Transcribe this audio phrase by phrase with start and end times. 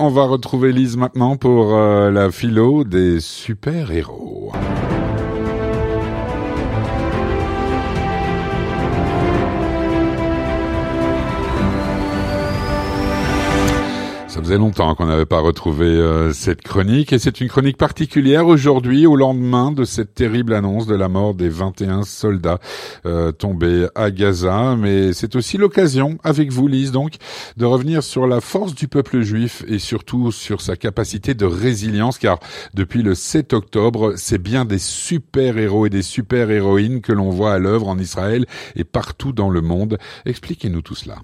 [0.00, 4.37] On va retrouver Lise maintenant pour euh, la philo des super-héros.
[14.28, 18.46] Ça faisait longtemps qu'on n'avait pas retrouvé euh, cette chronique et c'est une chronique particulière
[18.46, 22.58] aujourd'hui au lendemain de cette terrible annonce de la mort des 21 soldats
[23.06, 24.76] euh, tombés à Gaza.
[24.76, 27.14] Mais c'est aussi l'occasion, avec vous Lise donc,
[27.56, 32.18] de revenir sur la force du peuple juif et surtout sur sa capacité de résilience
[32.18, 32.38] car
[32.74, 37.58] depuis le 7 octobre, c'est bien des super-héros et des super-héroïnes que l'on voit à
[37.58, 38.44] l'œuvre en Israël
[38.76, 39.96] et partout dans le monde.
[40.26, 41.16] Expliquez-nous tout cela.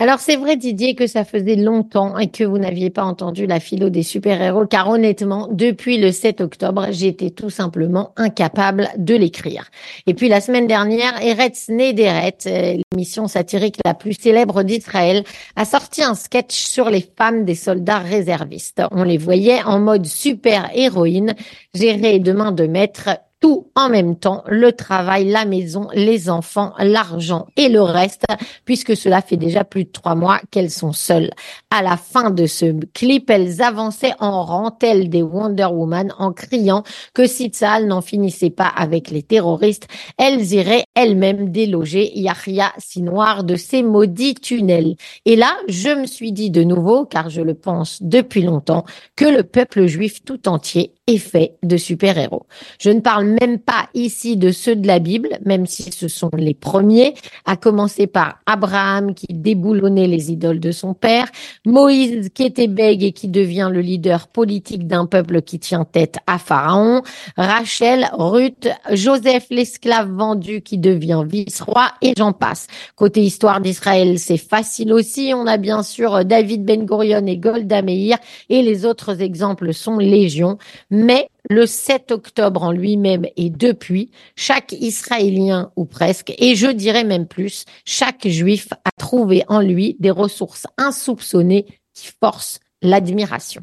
[0.00, 3.58] Alors c'est vrai Didier que ça faisait longtemps et que vous n'aviez pas entendu la
[3.58, 9.68] philo des super-héros car honnêtement, depuis le 7 octobre, j'étais tout simplement incapable de l'écrire.
[10.06, 15.24] Et puis la semaine dernière, Eretz Nederet, euh, l'émission satirique la plus célèbre d'Israël,
[15.56, 18.80] a sorti un sketch sur les femmes des soldats réservistes.
[18.92, 21.34] On les voyait en mode super-héroïne,
[21.74, 23.08] gérées de main de maître,
[23.40, 28.24] tout en même temps, le travail, la maison, les enfants, l'argent et le reste,
[28.64, 31.30] puisque cela fait déjà plus de trois mois qu'elles sont seules.
[31.70, 36.32] À la fin de ce clip, elles avançaient en rang, telles des Wonder Woman, en
[36.32, 36.82] criant
[37.14, 43.44] que si Tzal n'en finissait pas avec les terroristes, elles iraient elles-mêmes déloger Yahya Sinoir
[43.44, 44.96] de ces maudits tunnels.
[45.26, 49.26] Et là, je me suis dit de nouveau, car je le pense depuis longtemps, que
[49.26, 52.46] le peuple juif tout entier est fait de super-héros.
[52.80, 56.30] Je ne parle même pas ici de ceux de la Bible, même si ce sont
[56.36, 61.28] les premiers, à commencer par Abraham qui déboulonnait les idoles de son père,
[61.64, 66.16] Moïse qui était bègue et qui devient le leader politique d'un peuple qui tient tête
[66.26, 67.02] à Pharaon,
[67.36, 72.66] Rachel, Ruth, Joseph l'esclave vendu qui devient vice-roi et j'en passe.
[72.96, 75.32] Côté histoire d'Israël, c'est facile aussi.
[75.34, 79.98] On a bien sûr David Ben Gurion et Golda Meir et les autres exemples sont
[79.98, 80.58] légion.
[80.90, 87.04] Mais le 7 octobre en lui-même et depuis, chaque Israélien ou presque, et je dirais
[87.04, 93.62] même plus, chaque Juif a trouvé en lui des ressources insoupçonnées qui forcent l'admiration.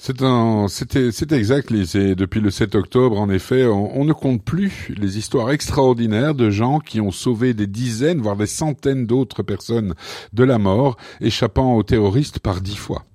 [0.00, 0.22] C'est
[0.68, 5.50] c'est exact, Et depuis le 7 octobre, en effet, on, ne compte plus les histoires
[5.50, 9.94] extraordinaires de gens qui ont sauvé des dizaines, voire des centaines d'autres personnes
[10.32, 13.07] de la mort, échappant aux terroristes par dix fois.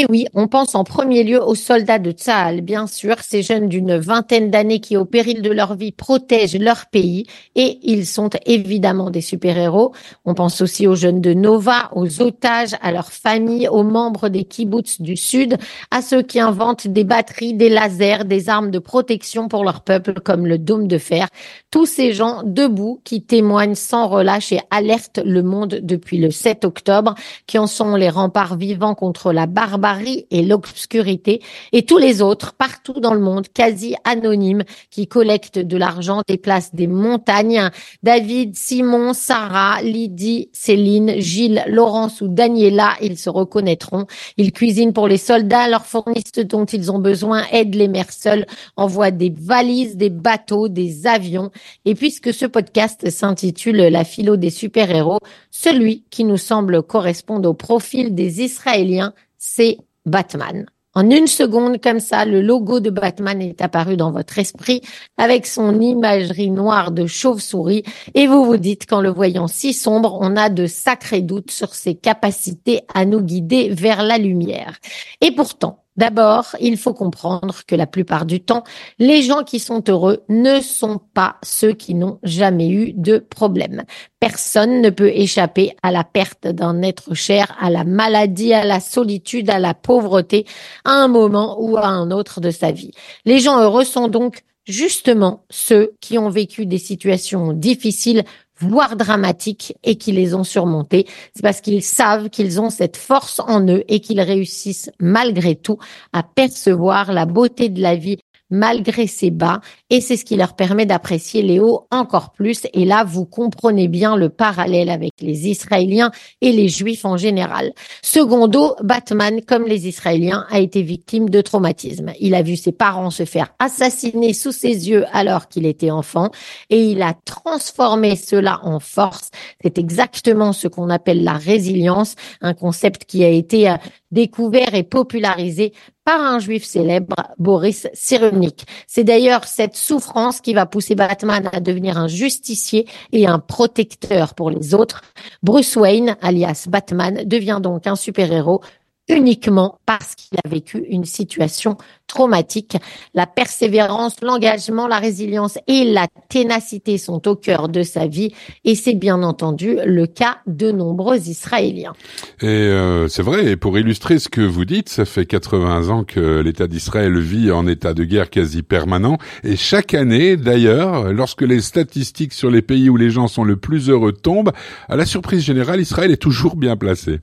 [0.00, 3.68] Et oui, on pense en premier lieu aux soldats de Tsahal, bien sûr, ces jeunes
[3.68, 7.26] d'une vingtaine d'années qui, au péril de leur vie, protègent leur pays
[7.56, 9.92] et ils sont évidemment des super-héros.
[10.24, 14.44] On pense aussi aux jeunes de Nova, aux otages, à leurs familles, aux membres des
[14.44, 15.56] kibbutz du Sud,
[15.90, 20.20] à ceux qui inventent des batteries, des lasers, des armes de protection pour leur peuple
[20.20, 21.26] comme le dôme de fer.
[21.72, 26.64] Tous ces gens debout qui témoignent sans relâche et alertent le monde depuis le 7
[26.64, 27.16] octobre,
[27.48, 29.87] qui en sont les remparts vivants contre la barbarie
[30.30, 31.40] et l'obscurité,
[31.72, 36.74] et tous les autres partout dans le monde, quasi anonymes, qui collectent de l'argent, déplacent
[36.74, 37.70] des montagnes.
[38.02, 44.06] David, Simon, Sarah, Lydie, Céline, Gilles, Laurence ou Daniela, ils se reconnaîtront.
[44.36, 48.12] Ils cuisinent pour les soldats, leur fournissent ce dont ils ont besoin, aident les mères
[48.12, 51.50] seules, envoient des valises, des bateaux, des avions.
[51.84, 55.20] Et puisque ce podcast s'intitule La philo des super-héros,
[55.50, 60.66] celui qui nous semble correspondre au profil des Israéliens c'est Batman.
[60.94, 64.80] En une seconde, comme ça, le logo de Batman est apparu dans votre esprit
[65.16, 67.84] avec son imagerie noire de chauve-souris
[68.14, 71.74] et vous vous dites qu'en le voyant si sombre, on a de sacrés doutes sur
[71.74, 74.78] ses capacités à nous guider vers la lumière.
[75.20, 78.62] Et pourtant, D'abord, il faut comprendre que la plupart du temps,
[79.00, 83.82] les gens qui sont heureux ne sont pas ceux qui n'ont jamais eu de problème.
[84.20, 88.78] Personne ne peut échapper à la perte d'un être cher, à la maladie, à la
[88.78, 90.46] solitude, à la pauvreté,
[90.84, 92.92] à un moment ou à un autre de sa vie.
[93.24, 98.22] Les gens heureux sont donc justement ceux qui ont vécu des situations difficiles
[98.60, 101.06] voire dramatiques, et qui les ont surmontés.
[101.34, 105.78] C'est parce qu'ils savent qu'ils ont cette force en eux et qu'ils réussissent malgré tout
[106.12, 108.18] à percevoir la beauté de la vie
[108.50, 109.60] malgré ses bas
[109.90, 112.66] et c'est ce qui leur permet d'apprécier les hauts encore plus.
[112.72, 116.10] Et là, vous comprenez bien le parallèle avec les Israéliens
[116.40, 117.72] et les Juifs en général.
[118.02, 122.12] Secondo, Batman, comme les Israéliens, a été victime de traumatisme.
[122.20, 126.30] Il a vu ses parents se faire assassiner sous ses yeux alors qu'il était enfant
[126.70, 129.30] et il a transformé cela en force.
[129.62, 133.76] C'est exactement ce qu'on appelle la résilience, un concept qui a été euh,
[134.10, 135.72] découvert et popularisé
[136.04, 138.64] par un juif célèbre, Boris Cyrulnik.
[138.86, 144.34] C'est d'ailleurs cette souffrance qui va pousser Batman à devenir un justicier et un protecteur
[144.34, 145.02] pour les autres.
[145.42, 148.62] Bruce Wayne, alias Batman, devient donc un super-héros
[149.08, 151.76] uniquement parce qu'il a vécu une situation
[152.06, 152.76] traumatique.
[153.14, 158.34] La persévérance, l'engagement, la résilience et la ténacité sont au cœur de sa vie
[158.64, 161.92] et c'est bien entendu le cas de nombreux Israéliens.
[162.40, 166.04] Et euh, c'est vrai, et pour illustrer ce que vous dites, ça fait 80 ans
[166.04, 171.42] que l'État d'Israël vit en état de guerre quasi permanent et chaque année d'ailleurs, lorsque
[171.42, 174.52] les statistiques sur les pays où les gens sont le plus heureux tombent,
[174.88, 177.20] à la surprise générale, Israël est toujours bien placé.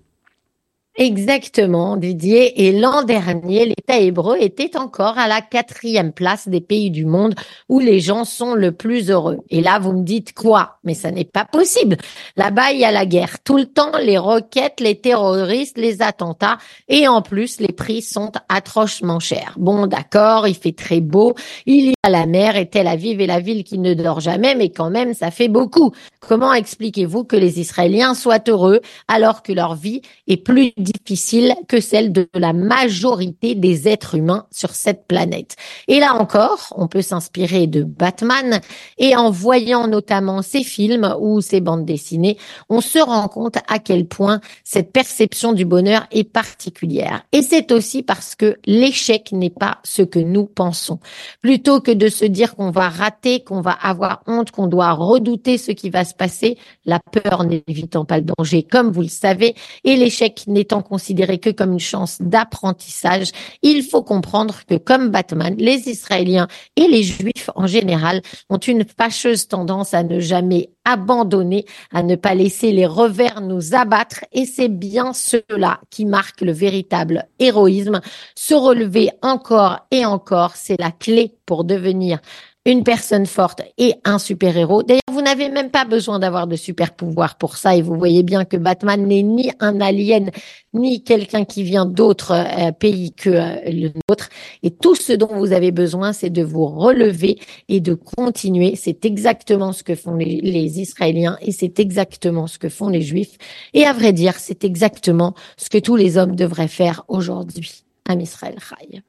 [0.97, 2.67] Exactement, Didier.
[2.67, 7.35] Et l'an dernier, l'État hébreu était encore à la quatrième place des pays du monde
[7.67, 9.39] où les gens sont le plus heureux.
[9.49, 10.77] Et là, vous me dites quoi?
[10.85, 11.97] Mais ça n'est pas possible.
[12.37, 16.59] Là-bas, il y a la guerre tout le temps, les roquettes, les terroristes, les attentats,
[16.87, 19.55] et en plus, les prix sont atrocement chers.
[19.57, 23.27] Bon, d'accord, il fait très beau, il y a la mer et Tel Aviv est
[23.27, 25.91] la ville qui ne dort jamais, mais quand même, ça fait beaucoup.
[26.21, 31.81] Comment expliquez-vous que les Israéliens soient heureux alors que leur vie est plus difficile que
[31.81, 35.55] celle de la majorité des êtres humains sur cette planète.
[35.87, 38.61] Et là encore, on peut s'inspirer de Batman
[38.97, 42.37] et en voyant notamment ses films ou ses bandes dessinées,
[42.69, 47.23] on se rend compte à quel point cette perception du bonheur est particulière.
[47.31, 50.99] Et c'est aussi parce que l'échec n'est pas ce que nous pensons.
[51.41, 55.57] Plutôt que de se dire qu'on va rater, qu'on va avoir honte, qu'on doit redouter
[55.57, 59.55] ce qui va se passer, la peur n'évitant pas le danger, comme vous le savez,
[59.83, 63.31] et l'échec n'étant considéré que comme une chance d'apprentissage,
[63.61, 68.85] il faut comprendre que comme Batman, les Israéliens et les Juifs en général ont une
[68.85, 74.23] fâcheuse tendance à ne jamais abandonner, à ne pas laisser les revers nous abattre.
[74.31, 78.01] Et c'est bien cela qui marque le véritable héroïsme.
[78.35, 82.19] Se relever encore et encore, c'est la clé pour devenir
[82.65, 84.83] une personne forte et un super-héros.
[84.83, 88.43] D'ailleurs, vous n'avez même pas besoin d'avoir de super-pouvoirs pour ça et vous voyez bien
[88.43, 90.31] que Batman n'est ni un alien
[90.73, 94.29] ni quelqu'un qui vient d'autres euh, pays que euh, le nôtre.
[94.63, 97.39] Et tout ce dont vous avez besoin, c'est de vous relever
[97.69, 98.75] et de continuer.
[98.75, 103.01] C'est exactement ce que font les, les Israéliens et c'est exactement ce que font les
[103.01, 103.37] Juifs.
[103.73, 107.85] Et à vrai dire, c'est exactement ce que tous les hommes devraient faire aujourd'hui.
[108.07, 109.01] Am Israël Chai.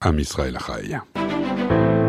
[0.00, 2.03] Am Israël Chai.